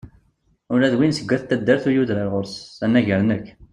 [0.73, 2.55] Ula d yiwen seg at taddart ur yuder ɣur-s,
[2.85, 3.45] anagar nekk.